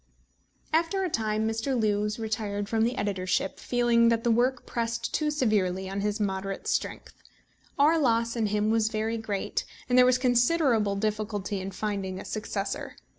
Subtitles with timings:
[0.73, 1.79] After a time Mr.
[1.79, 6.65] Lewes retired from the editorship, feeling that the work pressed too severely on his moderate
[6.67, 7.13] strength.
[7.77, 12.25] Our loss in him was very great, and there was considerable difficulty in finding a
[12.25, 12.95] successor.